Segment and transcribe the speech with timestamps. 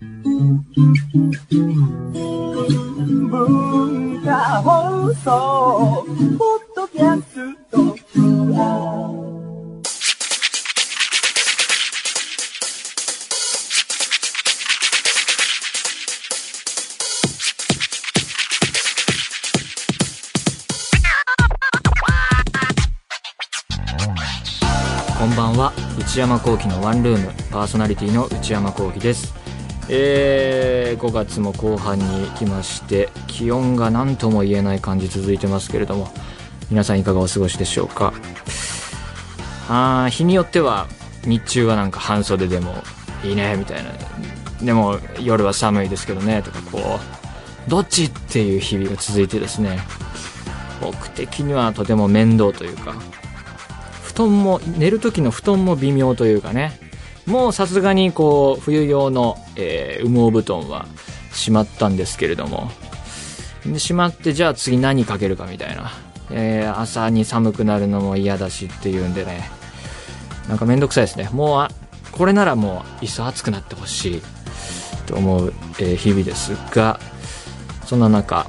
[0.00, 0.10] こん
[25.34, 25.72] ばんは。
[25.98, 27.32] 内山聖輝のワンルーム。
[27.50, 29.37] パーソナリティの内山聖輝です。
[29.88, 36.08] えー、5月も後半に来まして気温が何とも言えない感じ続いてますけれども
[36.70, 38.12] 皆さんいかがお過ごしでしょうか？
[39.70, 40.86] あ日によっては
[41.24, 42.74] 日中はなんか半袖でも
[43.24, 43.90] いいねみたいな。
[44.62, 46.78] でも夜は寒いですけどねとかこ
[47.66, 49.78] うどっちっていう日々が続いてですね。
[50.80, 52.94] 僕的にはとても面倒というか
[54.02, 56.78] 布団も寝る時の布団も微妙というかね。
[57.28, 60.86] もうさすがにこう冬用の、えー羽毛布団は
[61.32, 62.70] しまったんですけれども。
[63.66, 65.90] でしまってじゃあ次何かけるかみたいな、
[66.30, 69.50] えー朝に寒くなるのも嫌だしっていうんでね。
[70.48, 71.28] なんかめんどくさいですね。
[71.32, 71.70] もうあ
[72.12, 74.22] これならもういっそ暑くなってほしい
[75.06, 76.98] と思う、えー日々ですが
[77.84, 78.48] そんな中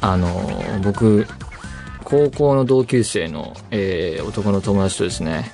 [0.00, 1.26] あのー僕
[2.04, 5.52] 高校の同級生の、えー男の友達とですね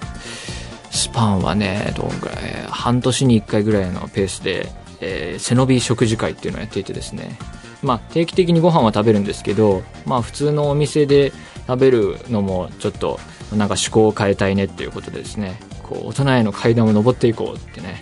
[1.02, 2.36] スパンはねどんぐらい
[2.68, 4.68] 半年に1回ぐらいのペースで、
[5.00, 7.38] えー背伸び食事会っていうのをやっていてですね。
[7.82, 11.32] まあ定期的にご飯は食べるんですけどまあ普通のお店で
[11.66, 13.18] 食べるのもちょっと
[13.50, 15.60] なんか趣向を変えたいねっていうことでですね。
[15.82, 18.00] こう大人への階段を登っていこうってね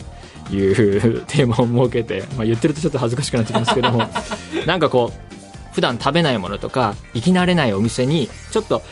[0.51, 4.09] いうテーマを設けて、まあ、言ってるとちょっと恥ずかしくなってきますけども
[4.67, 8.83] なんかこう普段食べないものとか行き慣れないお店にちょっと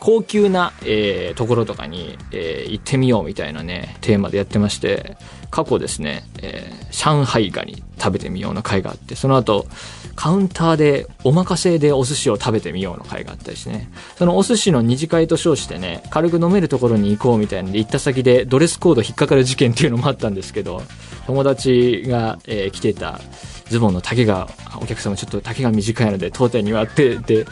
[0.00, 5.16] 高級な、えーところとかに、えー行ってみようみたいなねテーマでやってまして
[5.50, 9.66] 過去ですね、えー上海ガニ食べてみようの会があってその後
[10.14, 13.90] カウンターでおまかせでお寿司を食べてみようの会があったりしてね。
[14.16, 20.82] そのお寿司の二次会と称してね軽く飲めるところに行こうみたいなんで行った先でドレスコード引っかかる事件っていうのもあったんですけど
[21.26, 23.20] 友達が、えー着てた
[23.68, 24.48] ズボンの丈が
[24.80, 27.46] お客様ちょっと丈が短いので当店にはってで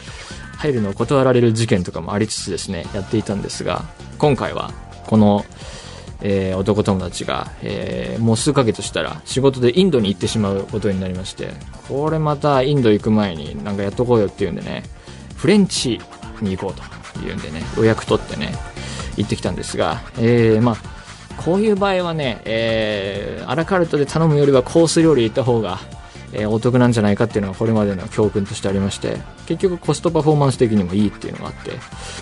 [0.57, 3.83] 入るのを断られる事件とかもありつつですねやっていたんですが
[4.17, 4.71] 今回は
[5.07, 5.45] この、
[6.21, 11.51] えー男友達が、えーもう数ヶ月したら仕事でインドに行ってしまうことになりまして
[11.87, 14.83] これまたインド行く前になんかやっとこうよっていうんでね
[15.35, 15.99] フレンチ
[16.41, 18.53] に行こうというんでね予約取ってね
[19.17, 20.95] 行ってきたんですが、えーまあ
[21.37, 25.79] こういう場合はね、えーアラカルトで頼むよりはコース料理行った方が、
[26.37, 31.71] えお得なんじゃないかっていうのがこれまでの教訓としてありまして結局コストパフォーマンス的にもいいっていうのがあって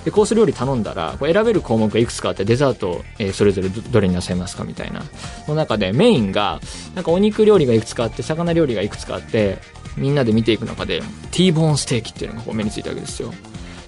[0.06, 5.04] でコース料理頼んだらこう選べる項目がいくつかあってデザート、えそれぞれどれになさいますかみたいな。
[5.48, 6.62] の中でメインが
[6.96, 9.58] なんかお肉料理がいくつかあって魚料理がいくつかあって
[9.98, 11.02] みんなで見ていく中で
[11.32, 13.34] T ボーンステーキっていうのがこう目についたわけですよ。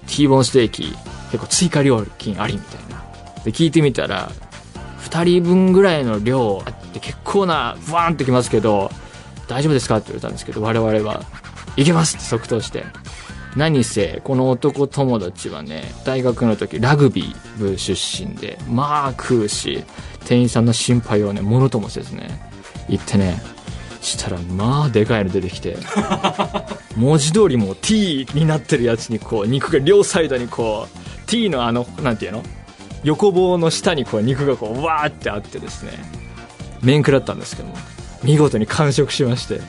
[0.06, 0.94] T ボーンステーキ
[1.30, 3.04] 結構追加料金ありみたいな。
[3.44, 4.32] で聞いてみたら
[5.08, 8.90] 2人分ぐらいの量あって結構なブワーンってきますけど
[9.48, 9.96] 大丈夫ですか？
[9.98, 11.22] って言われたんですけど我々は
[11.76, 12.84] いけますって即答して。
[13.56, 17.94] 何せこの男友達はね大学の時ラグビー部出
[18.26, 19.82] 身でまあ食うし
[20.26, 22.28] 店員さんの心配をねものともせずね
[22.90, 23.40] 行ってね
[24.02, 25.78] したらまあでかいの出てきて
[26.98, 32.42] 文字通りもう T になってるやつにこう肉が両サイドにこう T のあのなんていうの？
[33.04, 35.92] 横棒の下にこう肉がこうわーってあってですね。
[36.82, 37.74] 面食らったんですけども
[38.26, 39.60] 見事に完食しまして。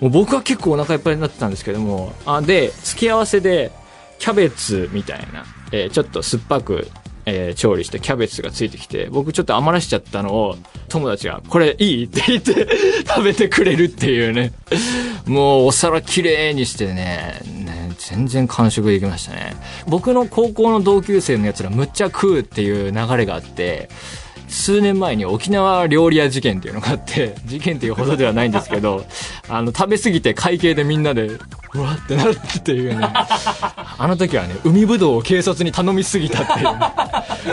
[0.00, 2.12] もう僕は結構お腹いっぱいになってたんですけども。
[2.26, 3.70] あで付け合わせで
[4.18, 6.88] キャベツみたいな、えーちょっと酸っぱく、
[7.26, 10.56] えー調理してキャベツがついてきて僕ちょっと余らしちゃったのを
[10.88, 12.68] 友達が「これいい?」って言って
[13.08, 14.52] 食べてくれるっていうね。
[15.26, 19.56] もうお皿きれいにしてねね全然完食できましたね。
[19.86, 23.88] 僕の高校の同級生のやつらむっちゃ食うっていう流れがあって
[24.54, 29.04] 数年前に沖縄料理屋事件っていうのがあって 事件っていうほどではないんですけど
[29.48, 31.26] あの食べ過ぎて会計でみんなで
[31.74, 33.04] うわってなるっていうね。
[33.96, 36.72] あの時はね海ぶどうを警察に頼みすぎたっていうね、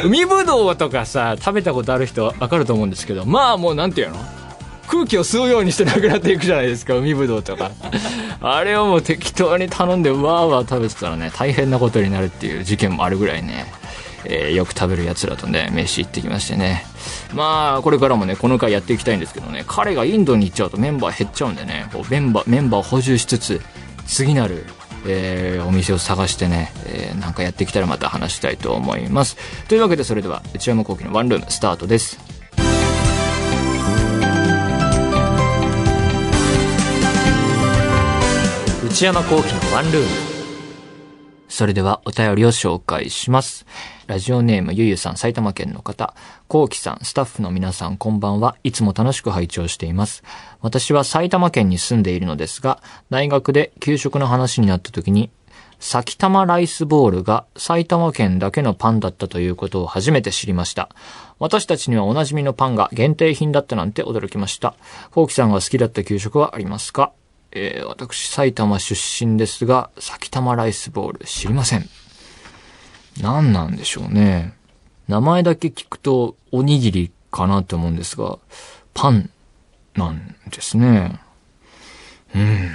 [0.04, 4.18] 海ぶどうとかさ食べたことある人わかると思うんですけどまあもうなんていうの？
[4.88, 7.72] 空気を吸うようにしてなくなっていくじゃないですか海ぶどうとか。
[8.42, 13.81] あれをもう適当に頼んでわーわー食べてたらね大変なことになるっていう事件もあるぐらいね。
[14.26, 16.86] えー、よく食べる奴らとね飯行ってきましてね
[17.34, 23.62] まあこれからもねこの回やっていきたいんですけどね彼がインドに行っちゃうとメンバー減っちゃうんでねこうメンバーメンバーを補充しつつ
[24.06, 24.66] 次なる
[25.06, 29.36] えー、お店を探してね、えー、なんかやってきたらまた話したいと思います。
[29.68, 32.20] というわけでそれでは、内山幸喜のワンルームスタートです。
[38.86, 40.31] 内山幸喜のワンルーム
[41.52, 43.66] それではお便りを紹介します。
[44.08, 46.16] ラジオネームゆゆさん、埼玉県の方。
[46.48, 48.56] 幸喜さん、スタッフの皆さん、こんばんは。
[48.64, 50.24] いつも楽しく拝聴しています。
[50.62, 55.30] 私は埼玉県に住んでいるのですが、大学で給食の話になった時に、
[55.82, 60.88] 先玉ライスボールが埼玉県だけのパンだったということを初めて知りました。
[61.38, 64.74] 私たちにはおなじみのパンが限定品だったなんて驚きました。
[65.12, 67.12] 幸喜さんが好きだった給食はありますか？
[67.54, 71.90] えー私、埼玉出身ですが、先玉ライスボール知りません。
[73.22, 74.54] 何なんでしょうね。
[75.08, 78.40] 名前だけ聞くとおにぎりかなと思うんですが、
[78.94, 79.30] パン
[79.96, 81.20] なんですね。
[82.34, 82.70] うん。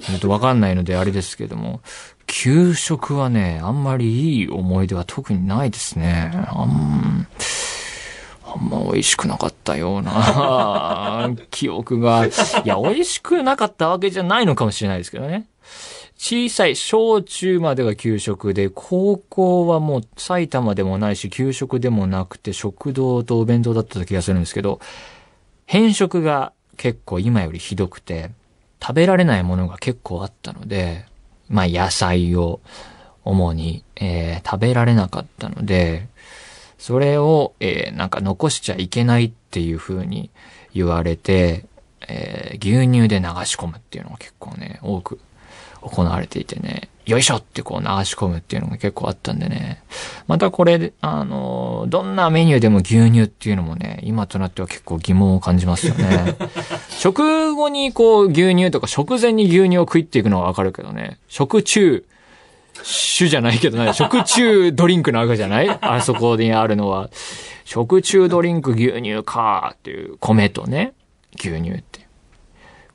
[0.00, 1.80] ちょっとわかんないのであれですけども、
[2.26, 6.30] 給食はね、あんまりいい思い出は特にないですね。
[6.32, 7.26] あん、
[8.52, 12.26] あんま美味しくなかったような 記憶が。
[12.26, 12.30] い
[12.64, 15.46] や、美味しくなかったわけじゃないのかもしれないですけどね。
[16.16, 24.80] 小さい小中までが給食で、高校はもう埼玉でもないし、給食でもなくて、食堂とお弁当だった気がするんですけど、
[25.64, 28.32] 変色が結構今よりひどくて、
[28.82, 31.06] 食べられないものが結構あったので、
[31.48, 32.60] まあ野菜を
[33.24, 36.06] 主に、えー食べられなかったので、
[36.80, 40.30] それを、えーなんか残しちゃいけないっていう風に
[40.74, 41.66] 言われて、
[42.08, 45.20] えー牛乳で流し込むっていうのが結構ね、多く
[45.82, 49.82] 行われていてね、よいしょってこう流し込むっていうのが結構あったんでね。
[50.26, 56.36] またこれ、あの、どんなメニューでも牛乳っていうのもね、今となっては結構疑問を感じますよね。
[56.88, 62.04] 食後にこう牛乳とか食前に牛乳を食いっていくのはわかるけどね、食中、
[62.82, 65.68] 酒じゃないけどね、食中ドリンクなわけじゃない？
[65.80, 67.10] あそこにあるのは。
[67.64, 70.94] 食中ドリンク牛乳かっていう米とね、
[71.38, 72.00] 牛乳って。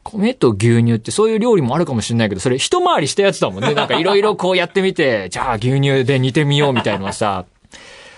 [0.04, 3.74] 米と牛乳ってそういう料理もあるかもしれないけど、それ一回りしたやつだもんね。
[3.74, 7.46] なんかいろいろこうやってみて、じゃあ牛乳で煮てみようみたいのはさ、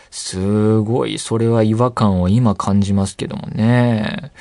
[0.09, 4.31] すごい、それは違和感を今感じますけどもね。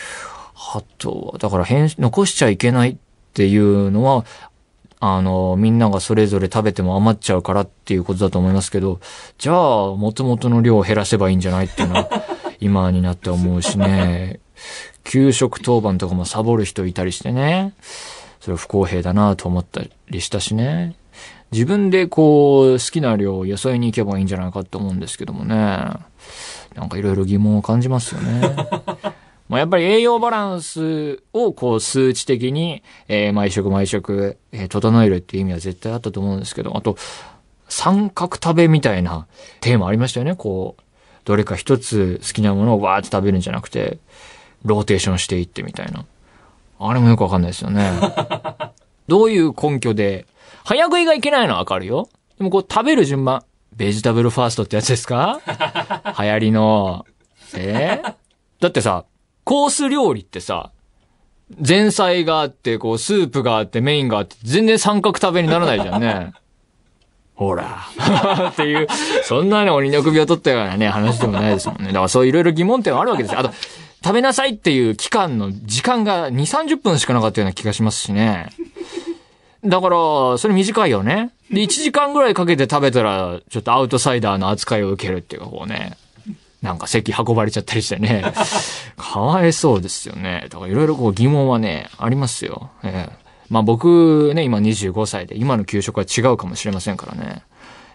[0.55, 2.96] あとは、だから変、残しちゃいけないっ
[3.34, 4.25] ていうのは、
[5.01, 9.01] あの、みんながそれぞれ食べても余っちゃうからっていうことだと思いますけど、
[9.39, 12.09] じゃあ、元々の量を減らせばいいんじゃないっていうのは、
[12.61, 14.41] 今になって思うしね。
[15.05, 17.75] 給食当番とかもサボる人いたりしてね。
[18.41, 20.97] それ不公平だなと思ったりしたしね。
[21.53, 25.55] 自分でこう、好きな量をよそいに行けばいいんじゃないかと思うんですけどもね。
[25.55, 28.57] なんかいろいろ疑問を感じますよね。
[29.49, 36.97] まあやっぱり栄養バランスをこう数値的に、えー毎食毎食、えー整えるっていう意味は絶対あったと思うんですけど、あと、
[37.69, 39.27] 三角食べみたいな
[39.61, 40.35] テーマありましたよね。
[40.37, 40.83] こう、
[41.25, 43.99] どれか一つ好きなものをわーって食べるんじゃなくて、
[44.65, 46.05] ローテーションしていってみたいな。
[46.79, 47.91] あれもよくわかんないですよね。
[49.09, 50.27] どういう根拠で、
[50.65, 52.09] 早食いがいけないのはわかるよ。
[52.39, 53.45] でもこう食べる順番、
[53.75, 55.41] ベジタブルファーストってやつですか？
[56.19, 57.07] 流行りの。
[57.55, 58.15] えー？
[58.61, 59.05] だってさ、
[59.47, 60.73] コース料理ってさ、
[61.57, 66.33] 前菜があって、こう、スープがあって、メインがあって、全然三角食べにならないじゃんね。
[67.37, 67.87] ほら。
[68.51, 68.89] っていう、
[69.23, 71.87] そんなね、鬼の首を取ったようなね、話でもないですもんね。
[71.89, 73.39] だからそういろいろ疑問点はあるわけですよ。
[73.39, 73.53] あと、
[74.03, 78.49] 食べなさいっていう期間の時間が2、30分しかなかったような気がしますしね。
[79.65, 81.31] だから、それ短いよね。
[81.53, 85.97] で、1時間ぐらいかけて食べたら、ちょっとアウトサイダーの扱いを受けるっていうか、こうね。
[86.63, 88.25] なんか席運ばれちゃったりしてね。
[88.97, 90.47] かわいそうですよね。
[90.51, 92.71] だからいろいろこう疑問はね、ありますよ。
[92.83, 97.43] ええまあ僕ね、今25歳で、今の給食は違うかもしれませんからね。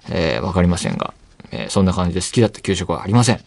[0.09, 1.13] えーわかりませんが、
[1.51, 3.41] えーそんな感じで好きだった給食はありません。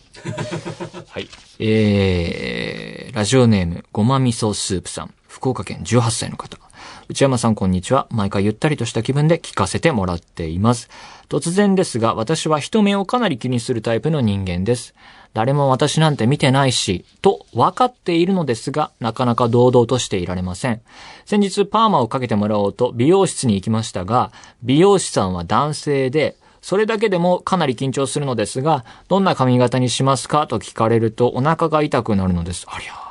[1.08, 1.28] はい。
[1.58, 5.14] えー、ラジオネーム、ごま味噌スープさん。
[5.28, 6.58] 福岡県18歳の方。
[7.06, 8.06] 内山さんこんにちは。
[8.10, 10.88] 毎回ゆったりとした気分で聞かせてもらっています。
[11.28, 14.94] 突然ですが、私は人目をかなり気にするタイプの人間です。
[15.34, 20.80] 誰も私なんて見てないし、と分かっているのですが、なかなか堂々としていられません。
[21.26, 24.32] 先日パーマをかけてもらおうと美容室に行きましたが、
[24.62, 30.46] 美容師さんは男性で、それだけでもかなり緊張するのですが、どんな髪型にしますか？
[30.46, 32.64] と聞かれるとお腹が痛くなるのです。
[32.66, 33.03] ありゃ。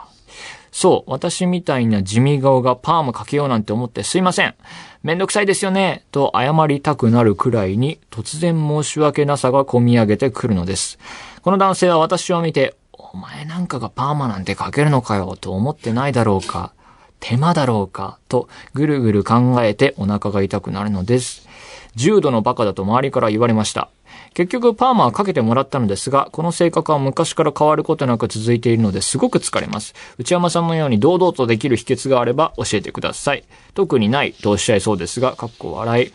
[0.73, 4.55] そう、私みたいな地味顔がパーマかけようなんて思ってすいません。
[5.03, 6.03] めんどくさいですよね。
[6.11, 10.97] と謝りたくなるくらいに突然申し訳なさが込み上げてくるのです。
[11.43, 16.73] この男性は私を見て、お前なんかがパーマなんてかけるのかよと思ってないだろうか。
[17.19, 18.17] 手間だろうか。
[18.27, 21.47] とぐるぐる考えてお腹が痛くなるのです。
[21.93, 23.89] 重度のバカだと周りから言われました。
[24.33, 29.93] 結局パーマはかけてもらったのですが、この性格は昔から変わることなく続いているのですごく疲れます。
[30.17, 33.43] 内山さんのように堂々とできる秘訣があれば教えてください。
[33.73, 36.13] 特にないとおっしゃいそうですが、かっこ笑い。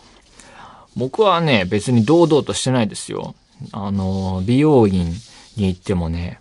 [0.97, 3.35] 僕はね、別に堂々としてないですよ。
[3.73, 5.13] あの、美容院
[5.57, 6.41] に行ってもね、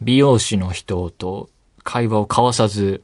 [0.00, 1.48] 美容師の人と
[1.82, 3.02] 会話を交わさず、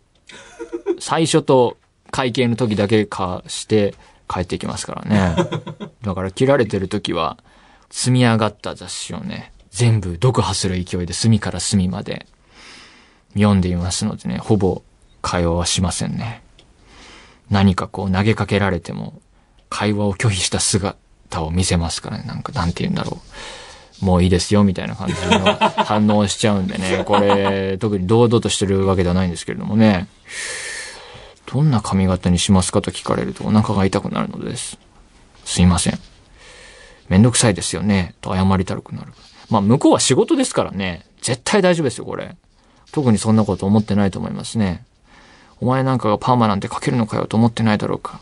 [1.01, 1.77] 最初と
[2.11, 3.95] 会計の時だけかして
[4.29, 5.37] 帰ってきますからね。
[6.03, 7.37] だから切られてる時は、
[7.91, 12.27] 積み上がった雑誌をね、全部読破する勢いで隅から隅まで
[13.35, 14.83] 読んでいますのでね、ほぼ
[15.23, 16.43] 会話はしませんね。
[17.51, 19.21] 何かこう投げかけられても、
[19.69, 20.97] 会話を拒否した姿
[21.43, 22.25] を見せますからね。
[22.25, 23.21] なんか、なんて言うんだろ
[24.03, 24.05] う。
[24.05, 27.03] もういいですよ、みたいな感じの 反応しちゃうんでね。
[27.05, 30.09] これ、特に堂々としてるわけではないんですけれどもね。
[31.47, 34.79] どんな髪型にしますかと聞かれるとお腹が痛くなるのです。
[35.45, 35.99] すいません。
[37.09, 38.15] めんどくさいですよね。
[38.21, 39.13] と謝りたくなる。
[39.51, 41.07] まあ、向こうは仕事ですからね。
[41.21, 42.37] 絶対大丈夫ですよ、これ。
[42.93, 44.85] 特にそんなこと思ってないと思いますね。
[45.61, 48.21] お前なんかがパーマなんてかけるのかよと思ってないだろうか。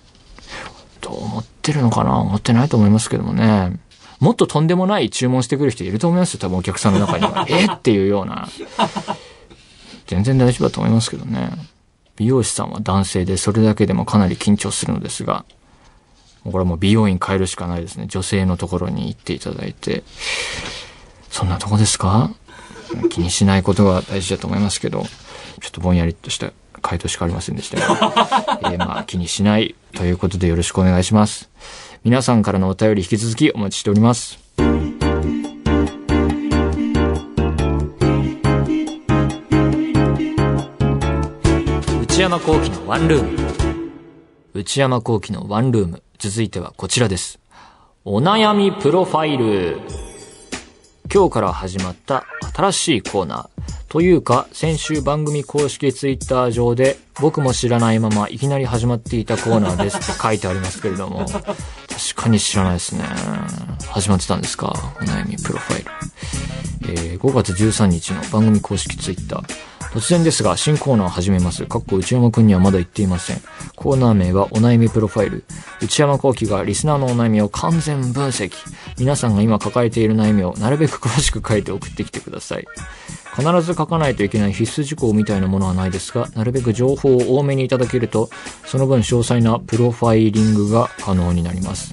[1.01, 2.19] と思ってるのかな？
[2.19, 3.79] 思ってないと思いますけどもね。
[4.21, 6.41] もっととんでもない注文してくる人いると思いますよ。
[6.41, 7.45] 多分お客さんの中には。
[7.51, 7.67] え？
[7.67, 8.49] っていうような。
[10.07, 11.51] 全然大丈夫だと思いますけどね。
[12.17, 15.45] 美容師さんは男性でそれだけでもかなり緊張するのですが、
[16.45, 18.07] これはもう美容院変えるしかないですね。
[18.07, 20.05] 女性のところに行っていただいて、
[21.31, 22.31] そんなとこですか？
[23.11, 25.05] 気にしないことが大事だと思いますけど、
[25.61, 28.13] ちょっとぼんやりとした回答しかありませんでしたが、
[28.73, 31.49] えー、まあ気にしないということでよろしくお願いします。
[32.05, 34.39] 皆さんからのお便り引き続きお待ちしております。
[42.03, 43.39] 内山幸喜のワンルーム。
[44.55, 46.04] 内山幸喜のワンルーム。
[46.31, 47.39] 続いてはこちらです。
[48.07, 49.79] お悩みプロファイル。
[51.13, 52.25] 今日から始まった
[52.57, 53.65] 新しいコーナー。
[53.89, 61.45] というか、先週番組公式ツイッター上で僕も知らないままいきなり始まっていたコーナーですって 書いてありますけれども、確
[62.15, 63.05] かに知らないですね。
[63.91, 64.69] 始まってたんですか？
[64.99, 65.91] お悩みプロファイル。
[66.87, 69.74] えー、5月13日の番組公式ツイッター。
[69.93, 71.67] 突然ですが、新コーナーを始めます。
[71.67, 73.41] かっこ内山くんにはまだ言っていません。
[73.77, 75.45] コーナー名はお悩みプロファイル。
[75.81, 78.53] 内山幸輝がリスナーのお悩みを完全分析。
[78.99, 82.67] 皆さんが今抱えている悩みをなるべく詳しく書いて送ってきてください。
[83.37, 88.31] 必ず書かないといけない必須事項みたいなものはないですが、なるべく情報を多めにいただけると、
[88.65, 91.93] その分詳細なプロファイリングが可能になります。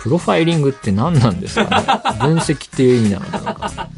[0.00, 1.86] プロファイリングって何なんですかね？
[2.20, 3.88] 分析っていう意味なのかな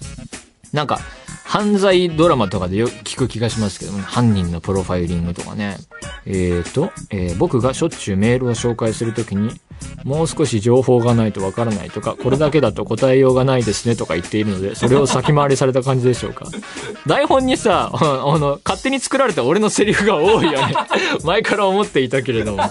[0.73, 1.01] なんか、
[1.47, 4.03] 犯罪ドラマとかでよく聞く気がしますけどね。
[4.03, 5.77] 犯人のプロファイリングとかね。
[6.27, 9.53] えーと、えー、僕がしょっちゅうメールを紹介するときに、
[10.03, 16.47] もう少し情報がないとわからないとか、これだけだと答えようがないですねとか言っているので、それを先回りされた感じでしょうか。
[17.07, 17.99] 台本にさ、あ
[18.39, 20.75] の、勝手に作られた俺のセリフが多いよね。
[21.23, 22.63] 前から思っていたけれども。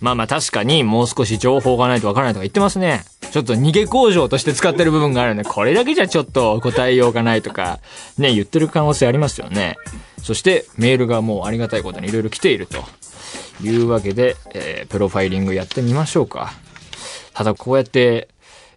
[0.00, 3.04] まあまあ確かにもう少し情報がないとわからないとか言ってますね。
[3.30, 5.44] ちょっと逃げ工場として使ってる部分があるね。
[5.44, 7.78] これだけじゃちょっと答えようがないとか、
[8.18, 9.76] ね、言ってる可能性ありますよね。
[10.22, 12.84] そしてメールがもうありがたいことにいろいろ来ていると
[13.62, 16.52] いうわけで、えー、プロファイリングやってみましょうか。
[17.34, 18.28] ただこうやって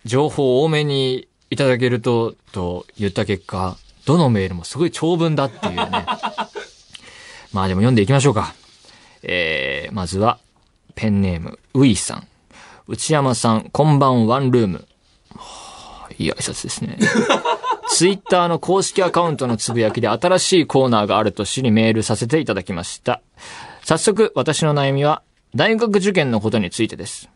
[0.06, 5.86] 情報を多めにいただけると、と言った結果、どのメールもすごい長文だっていうね。
[7.54, 8.54] まあでも読んでいきましょうか。
[9.22, 10.40] えー、まずは、
[10.96, 12.28] ペンネーム、ウイさん。
[12.88, 14.88] 内山さん、こんばんワンルーム。
[16.18, 16.98] いい挨拶ですね。
[17.90, 23.22] ツイッターの公式アカウントのつぶやきで新しいコーナーがあると知りメールさせていただきました。
[23.84, 25.22] 早速、私の悩みは、
[25.56, 27.30] 大学受験のことについてです。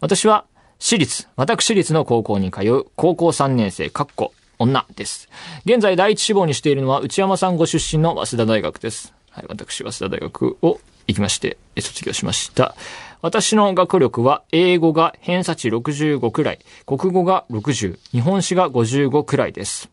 [0.00, 0.44] 私は、
[0.78, 5.28] 私立、私立の高校に通う高校3年生、かっこ、女です。
[5.64, 9.14] 現在第一志望にしているのは内山さんご出身の早稲田大学です。
[9.30, 10.80] はい、私、早稲田大学を
[11.12, 12.74] 行きまして、卒業しました。
[13.22, 19.90] 私の学力は英語が偏差値65くらい、国語が60、日本史が55くらいです。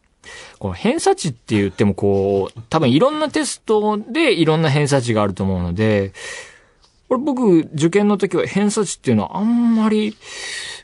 [0.60, 6.14] この偏差値って言ってもこう、多分いろんなテストでいろんな偏差値があると思うので、
[7.10, 10.16] これ僕、受験の時は偏差値っていうのはあんまり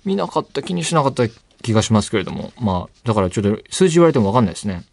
[0.06, 1.28] 見なかった、気にしなかった
[1.62, 2.54] 気がしますけれども。
[2.60, 4.84] まあ、だからちょっと数字言われてもわかんないですね。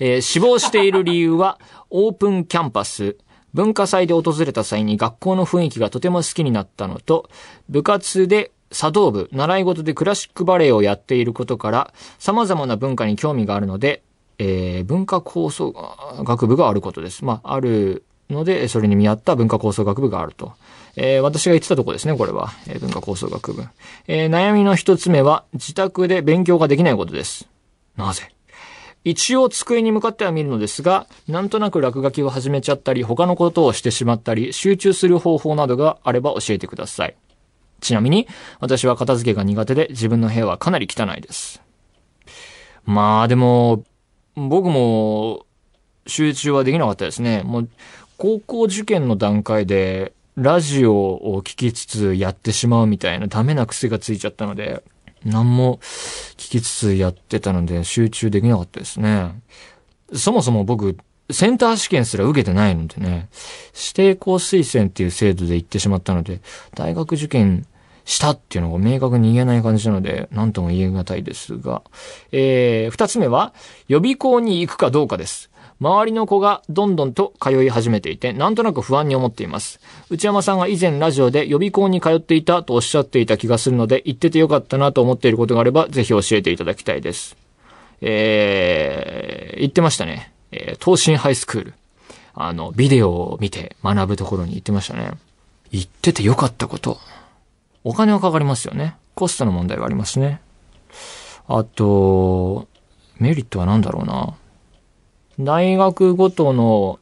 [0.00, 1.58] えー、死亡している理由は、
[1.90, 3.16] オープンキャンパス、
[3.54, 7.28] 文化祭で訪れた際に学校の雰囲気がとても好きになったのと、
[7.68, 14.02] 部活で茶道部、習い事でクラシックバレエをやっていることから、様々な文化に興味があるので、
[14.38, 15.72] えー、文化構想
[16.24, 17.24] 学部があることです。
[17.24, 20.52] まあ、あるので、それに見合った文化構想学部があると。
[20.96, 22.50] えー、私が言ってたとこですね、これは。
[22.66, 23.64] えー、文化構想学部。
[24.08, 27.48] えー、悩みの一つ目は、自宅で勉強ができないことです。
[27.96, 28.30] なぜ？
[29.04, 37.16] 一応机に向かっては見るのですが、なんとなく落書きを始めちゃったり、他のことをしてしまったり、集中する方法などがあれば教えてください。
[37.80, 38.28] ちなみに、
[38.60, 41.60] 私は片付けが苦手で、自分の部屋はかなり汚いです。
[42.84, 43.84] まあ、でも、
[44.36, 45.46] 僕も、
[46.06, 47.42] 集中はできなかったですね。
[47.44, 47.68] もう、
[48.18, 54.82] 高校受験の段階で、ラジオを聞きつつやってしまうみたいなダメな癖がついちゃったので、
[55.24, 55.78] 何も
[56.36, 59.40] 聞きつつやってたので集中できなかったですね。
[60.14, 60.96] そもそも僕、
[61.30, 63.28] センター試験すら受けてないのでね、
[63.74, 66.40] 指定校推薦っていう制度で行ってしまったので、
[66.74, 67.66] 大学受験
[68.04, 71.82] したっていうのが明確に言えない感じなので、何とも言え難いですが、
[72.32, 73.54] えー、二つ目は、
[73.88, 75.51] 予備校に行くかどうかです。
[75.82, 79.80] 周りの子がどんどんと通い始めていて、なんとなく不安に思っています。
[80.10, 87.36] 内山さんが以前ラジオで予備校に通っていたとおっしゃっていた気がするので、行っててよかったなと思っていることがあれば、ぜひ教えていただきたいです。
[88.00, 90.32] えー、言ってましたね。
[90.52, 91.74] えー、東進ハイスクール。
[92.34, 95.10] あの、ビデオを見て学ぶところに行ってましたね。
[95.72, 96.98] 行っててよかったこと。
[97.82, 98.94] お金はかかりますよね。
[99.16, 100.40] コストの問題がありますね。
[101.48, 102.68] あと、
[103.18, 104.36] メリットは何だろうな。
[105.38, 106.98] 大学ごとの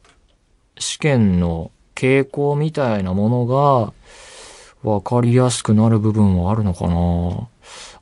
[0.77, 3.93] 試験の傾向みたいなものが
[4.83, 7.47] 分かりやすくなる部分はあるのかな。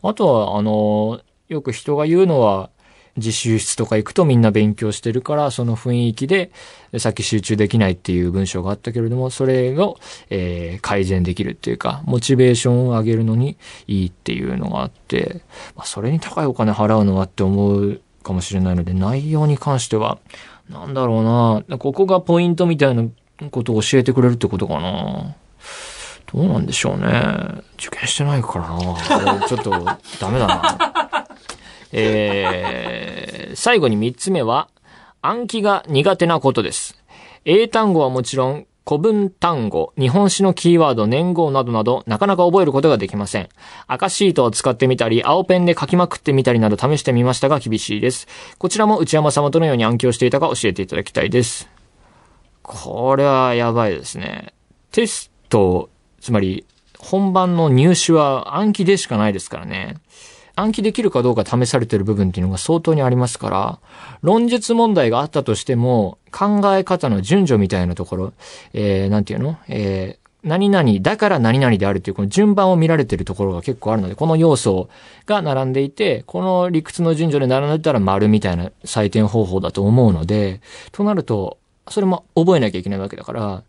[0.01, 1.19] あとは、あの、
[1.50, 2.69] よく人が言うのは、
[3.17, 6.51] 自習室とか行くとみんな勉強してるから、その雰囲気で、
[6.98, 9.98] さっき集中できないっていう文章があったけれども、それを、
[10.29, 13.57] えー、改善できるっていうか、モチベーションを上げるのに
[13.88, 15.41] いいっていうのがあって、
[15.75, 20.19] まあ、それに高いお金払うのはって思うかもしれないので、内容に関しては、
[20.69, 23.03] なんだろうな、ここがポイントみたいな
[23.51, 25.35] ことを教えてくれるってことかな。
[26.31, 27.63] どうなんでしょうね。
[27.79, 29.47] 受験してないからな。
[29.47, 29.71] ちょっと
[30.19, 31.27] ダメだな。
[31.91, 34.67] えー、最後に三つ目は、
[35.21, 37.01] 暗記が苦手なことです。
[37.45, 43.49] 英単語はもちろん、古文単語、日本史のキーワード、年号などなど、なかなか覚えることができません。
[43.88, 48.27] 赤シートを使ってみたり、青ペンで書きまくってみたりなど試してみましたが厳しいです。
[48.58, 51.69] こちらも内山様どのように暗記をしていたか教えていただきたいです。
[52.63, 54.53] これはやばいですね。
[54.91, 56.65] テスト、つまり、
[56.97, 59.95] 本番の入試は暗記でしかないですからね。
[60.60, 63.80] 暗記できるかどうか試されてる部分っていうのが相当にありますから、
[64.22, 68.34] 論述問題があったとしても、考え方の順序みたいなところ、
[68.74, 69.58] えー、なんていうの？
[69.67, 74.89] えー、何々だから何々であるっていうこの順番を見られてるところが結構あるので、この要素
[75.26, 83.63] が並んでいて、この理屈の順序で並んでたら丸みたいな採点方法だと思うので、となると、それも覚えなきゃいけないわけだから、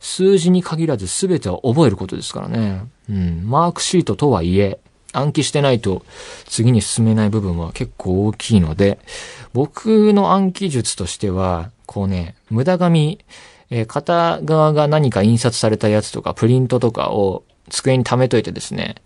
[0.00, 2.86] 数字に限らず全ては覚えることですからね。
[3.10, 3.42] うん。
[3.44, 4.78] マークシートとはいえ、
[5.12, 6.04] 暗記してないと
[6.46, 8.98] 次に進めない部分は結構大きいので、
[9.52, 13.18] 僕の暗記術としては、こうね、無駄紙、
[13.70, 18.96] えー、片側が何か印刷されたやつとか、プリントとかを机に貯めといてですね、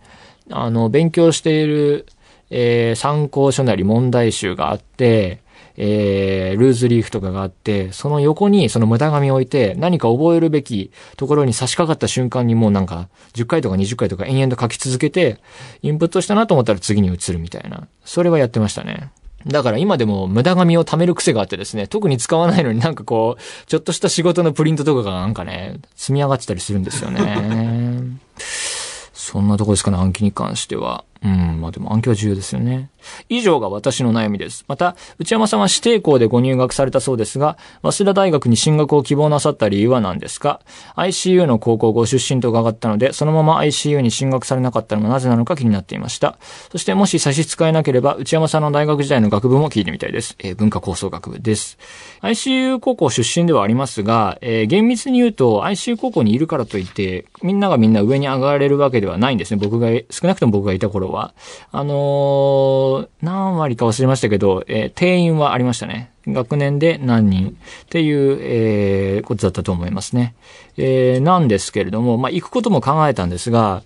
[0.50, 2.06] あの、勉強している、
[2.50, 5.40] えー、参考書なり問題集があって、
[5.76, 15.38] えー、ルーズリーフとかがあって、その横にその無駄紙を置いて、何か覚えるべきところに差し掛かった瞬間にもうなんか、10回とか20回とか延々と書き続けて、
[15.82, 17.86] インプットしたなと思ったら次に移るみたいな。
[18.04, 19.10] それはやってましたね。
[19.46, 28.18] だから今でも無駄紙を貯める癖があってですね、特に使わないのになんかこう、ちょっとした仕事のプリントとかがなんかね、積み上がってたりするんですよね。
[29.12, 31.04] そんなとこですかね、暗記に関しては。
[31.24, 32.90] うん、まあでも暗記は重要ですよね。
[33.28, 34.64] 以上が私の悩みです。
[34.68, 40.60] また、内山さんは指定校でご入学されたそうですが、早稲田大学に進学を希望なさった理由は何ですか
[40.96, 46.38] ?ICU の高校ご出身と伺ったので、そのまま ICU に進学されなかったのはなぜなのか気になっていました。
[46.70, 50.36] そしてもし差し支えなければ、内山さんの大学時代の学部も聞いてみたいです。
[50.38, 51.78] えー、文化構想学部です。
[52.22, 59.60] ICU 高校出身ではありますが、えー、厳密に言うと ICU 高校にいるからといって、みんながみんな上に上がれるわけではないんですね。
[59.62, 61.34] 僕が、少なくとも僕がいた頃は。
[61.70, 66.10] あのー、何割か忘れましたけど、えー、定員はありましたね。
[66.26, 70.34] 学年で何人っていう、えー、ことだったと思いますね。
[70.76, 73.82] えー、なんですけれども、まあ、行くことも考えたんですが、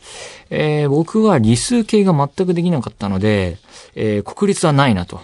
[0.50, 3.58] えー、僕は理数系が全くできなかったので、
[3.94, 5.20] えー、国立はないなと。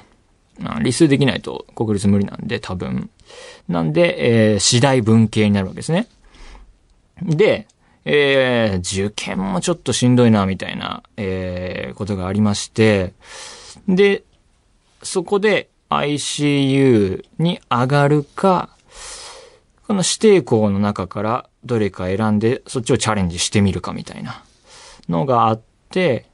[0.82, 3.10] 理数できないと国立無理なんで、多分。
[3.68, 6.06] なんで、えー、次第文系になるわけですね。
[7.22, 7.66] で、
[8.04, 13.12] えー、受験もちょっとしんどいな、みたいな、えー、ことがありまして、
[13.88, 14.24] で、
[15.02, 18.70] そこで ICU に上がるか、
[19.86, 24.42] その指定校の中からどれか選んで、そっちをチャレンジしてみるかみたいな
[25.08, 26.26] のがあって、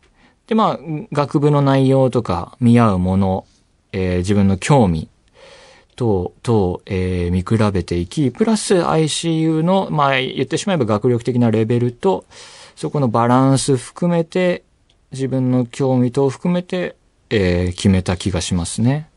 [0.47, 0.79] で、まあ、
[1.13, 3.47] 学部の内容とか見合うもの、
[3.93, 5.09] えー自分の興味
[5.97, 12.25] と、と、えー見比べていき、プラス ICU の、まあ、言ってしまえば学力的なレベルと、
[12.77, 14.63] そこのバランス含めて、
[15.11, 16.97] 自分の興味等含めて、
[17.31, 19.09] えー決めた気がしますね。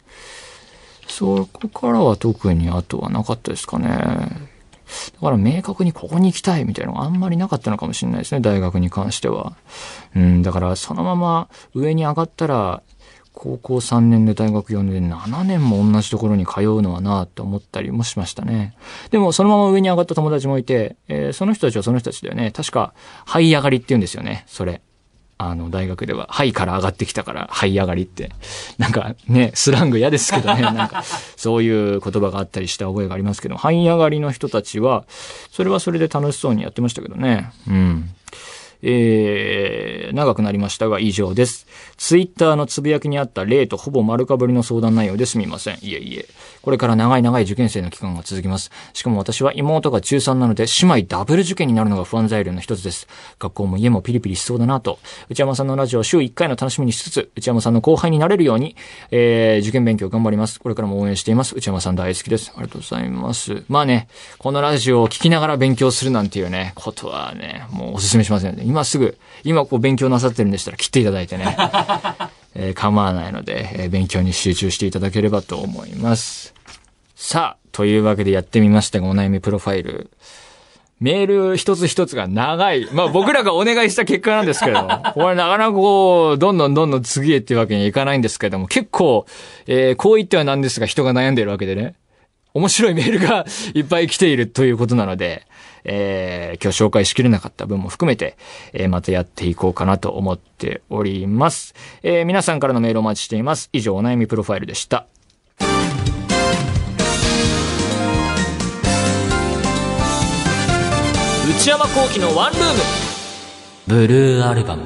[1.07, 3.87] そこからは特にあとはなかったですかね。
[3.87, 9.53] だから明確にここに行きたいみたいなのがあんまりなかったのかもしれないですね、大学に関しては。
[10.15, 12.81] うん、だからそのまま上に上がったら、
[13.33, 18.75] 高校3年で大学4年で7年も同じところに通うのはなって思ったりもしましたね。
[19.09, 22.51] でもそのまま上に上がった友達もいて、えーその人たちはその人たちだよね。
[22.51, 22.93] 確か、
[23.25, 24.81] 這い上がりって言うんですよね、それ。
[25.43, 28.31] あの、大学では、はいから上がってきたから、這い上がりって。
[28.77, 31.03] なんかね、スラング嫌ですけどね、 なんか、
[31.35, 35.03] そういう言葉があったりした覚えがありますけど、這い上がりの人たちは、
[35.51, 37.51] それはそれで楽しそうにやってましたけどね。
[37.67, 38.09] うん。
[38.81, 41.67] えー、長くなりましたが以上です。
[41.97, 45.77] ツイッターのつぶやきにあった例とほぼ丸かぶりの相談内容ですみません。
[45.81, 46.25] いえいえ。
[46.61, 48.71] これから長い長い受験生の期間が続きます。
[48.93, 53.07] しかも私は妹が中3なので姉妹ダブル受験になるのが不安材料の一つです。
[53.39, 54.99] 学校も家もピリピリしそうだなと。
[55.29, 58.75] 内山さんのラジオを週1回の楽しみにしつつ、内山さんの後輩になれるように、
[59.11, 60.59] えー、受験勉強頑張ります。
[60.59, 61.55] これからも応援しています。
[61.55, 62.51] 内山さん大好きです。
[62.55, 63.63] ありがとうございます。
[63.67, 71.57] まあね、このラジオを聞きながら勉強するなんていうね、ことはね、もうお勧めしませんので、今すぐ、今こう勉強なさってるんでしたら切っていただいてね、
[72.55, 76.53] えー構わないので、えー勉強に集中していただければと思います。
[77.15, 80.09] さあ、というわけでやってみましたが、お悩みプロファイル。
[81.01, 82.87] メール一つ一つが長い。
[82.93, 89.25] まあ僕らがお願いした結果なんですけれども、 これなかなかこう、どんどんどんどん次へっていうわけにはいかないんですけれども、結構、
[89.67, 91.95] えーこう言ってはなんですが人が悩んでいるわけでね。
[92.53, 95.47] 面白いメールがいっぱい来ているということなので、
[95.83, 98.37] えー今日紹介しきれなかった分も含めて、
[98.73, 101.73] えーまたやっていこうかなと思っております。
[102.03, 103.69] えー皆さんからのメールお待ちしています。
[103.73, 105.07] 以上、お悩みプロファイルでした。
[111.49, 112.79] 内山幸喜のワンルーム
[113.87, 114.83] ブルーアルバム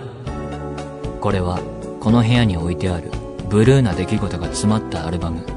[1.22, 1.60] これは
[2.02, 3.12] この部屋に置いてある
[3.50, 5.55] ブルーな出来事が詰まったアルバム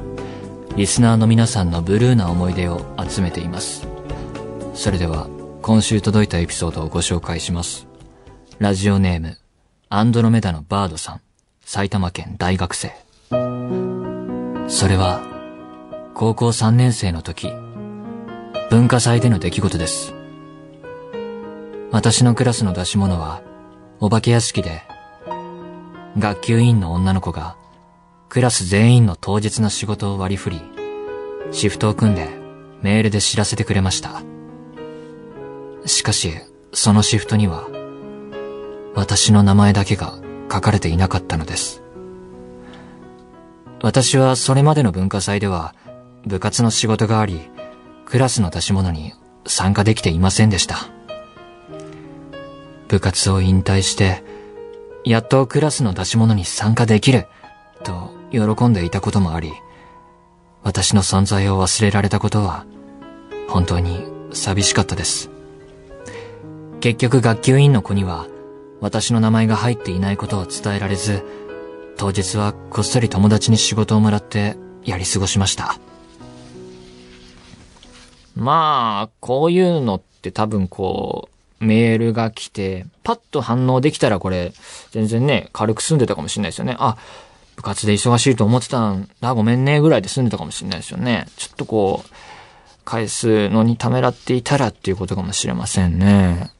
[0.79, 3.85] リスナーの皆さんのブルーな思い出を集めています。
[4.73, 5.27] それでは
[5.61, 7.85] 今週届いたエピソードをご紹介します。
[8.59, 9.37] ラジオネーム
[9.89, 11.21] アンドロメダのバードさん。
[11.65, 12.93] 埼玉県大学生。
[14.69, 15.19] それは
[16.13, 17.51] 高校3年生の時
[18.69, 20.13] 文化祭での出来事です。
[21.91, 23.41] 私のクラスの出し物は、
[23.99, 24.83] お化け屋敷で、
[26.17, 27.57] 学級委員の女の子が、
[28.29, 30.61] クラス全員の当日の仕事を割り振り、
[31.51, 32.29] シフトを組んで、
[32.83, 34.21] メールで知らせてくれました。
[35.87, 36.33] しかし、
[36.71, 37.67] そのシフトには、
[38.93, 40.19] 私の名前だけが
[40.51, 41.81] 書かれていなかったのです。
[43.81, 45.73] 私はそれまでの文化祭では、
[46.27, 47.49] 部活の仕事があり、
[48.05, 49.13] クラスの出し物に
[49.47, 50.77] 参加できていませんでした。
[52.89, 54.23] 部活を引退して、
[55.03, 57.25] やっとクラスの出し物に参加できる、
[58.31, 59.53] 喜んでいたこともあり、
[60.63, 62.65] 私の存在を忘れられたことは、
[63.47, 65.29] 本当に寂しかったです。
[66.79, 68.27] 結局学級委員の子には、
[68.81, 71.25] 私の名前が入っていないことを伝えられず、
[71.97, 75.77] 当日はこっそり友達に仕事をもらってやり過ごしました。
[78.35, 81.27] まあ、こういうのって多分こ
[81.61, 84.53] う、メールが来て、パッと反応できたらこれ、
[84.91, 86.77] 全然ね、軽く済んでたかもしれないですよね。
[86.79, 86.95] あ、
[87.59, 91.27] 部活で忙しいと思ってたんだ、ごめんね、ぐらいで済んでたかもしれないですよね。
[91.35, 92.09] ちょっとこう、
[92.85, 96.51] 返すのにためらっていたらっていうことかもしれませんね。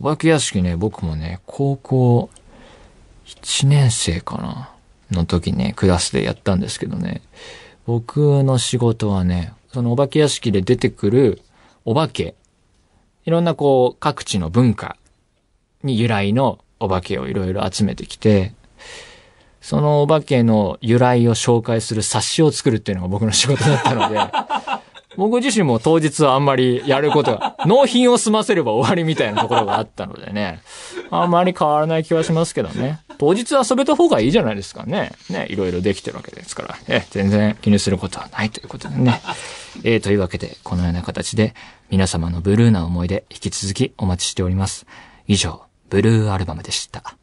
[0.00, 2.30] お化け屋敷ね、僕もね、高校
[3.26, 4.70] 1年生かな
[5.12, 7.22] の時ね、クラスでやったんですけどね。
[7.86, 11.42] 僕の仕事はね、そのお化け屋敷で出てくる
[11.84, 12.34] お化け、
[13.24, 14.96] いろんなこう各地の文化
[15.84, 18.52] に由来のお化けをいろいろ集めてきて、
[19.66, 24.20] そのお化けの由来を紹介する冊子を作るっていうのが僕の仕事だったので、
[25.18, 30.60] 僕自身も当日はあんまりやることが、納品を済ませれば終わりみたいなところがあったのでね、
[31.10, 33.00] あんまり変わらない気はしますけどね。
[33.18, 35.10] 当日遊べた方がいいじゃないですかね。
[35.30, 39.20] ね、いろいろできてるわけですから、え、全然気にすることはないということでね。
[39.82, 41.56] えーというわけで、このような形で、
[41.90, 44.86] 皆様のブルーな思い出、引き続きお待ちしております。
[45.26, 47.16] 以上、ブルーアルバムでした。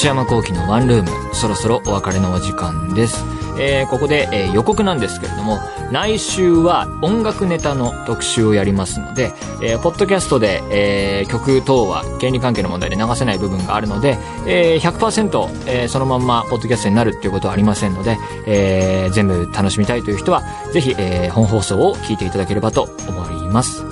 [0.00, 3.22] 内山幸喜のワンルーム、そろそろお別れのお時間です。
[3.60, 5.58] えーここで、えー予告なんですけれども、
[5.92, 23.84] 来週は音楽ネタの特集をやりますので、えーポッドキャストで、えー曲等は権利関係の問題で流せない部分があるので、えー100%、えーそのまんまポッドキャストになるっていうことはありませんので、えー全部楽しみたいという人は、ぜひ、えー本放送を聞いていただければと思います。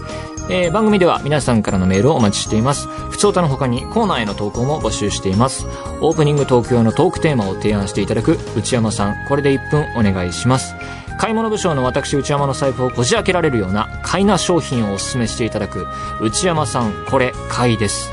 [0.51, 2.88] えー番組では皆さんからのメールをお待ちしています。
[3.18, 5.66] 普通歌の他にコーナーへの投稿も募集しています。
[6.00, 10.76] オープニング東京のトークテーマを提案していただく内山さん、これで1分お願いします。
[11.18, 15.88] 買い物部長の私内山の財布をこじ開けられるような買いな商品をお勧めしていただく
[16.20, 18.12] 内山さん、これ買いです。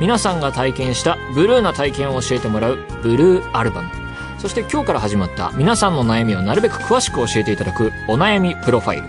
[0.00, 3.90] 皆さんが体験したブルーな体験を教えてもらうブルーアルバム。
[4.38, 9.08] そして今日から始まった皆さんの悩みをなるべく詳しく教えていただくお悩みプロファイル。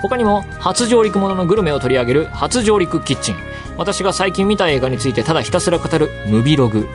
[0.00, 3.47] 他にも初上陸もののグルメを取り上げる初上陸キッチン
[3.78, 6.88] 私が最近見た映画についてただひたすら語るムビログ。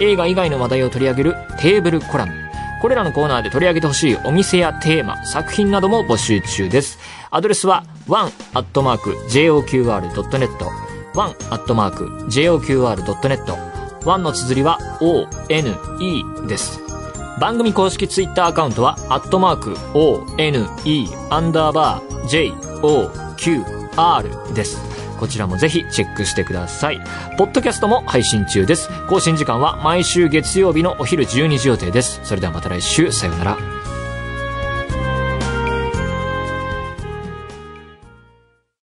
[0.00, 2.32] 映画以外の話題を取り上げるテーブルコラム。
[2.80, 6.98] これらのコーナーで取り上げてほしいお店やテーマ作品なども募集中です。
[7.30, 8.50] アドレスは one.joqr.net
[11.14, 12.50] one.joqr.net
[14.06, 16.80] one の綴りは one です。
[17.38, 20.68] 番組公式ツイッターアカウントは、アットマーク、ONE、
[21.30, 22.10] アンダーバー、
[23.96, 24.99] JOQR です。
[25.20, 27.00] こちらもぜひチェックしてください。
[27.36, 28.88] ポッドキャストも配信中です。
[29.06, 32.20] 更新時間は毎週月曜日のお昼12時予定です。
[32.24, 33.79] それではまた来週、さようなら。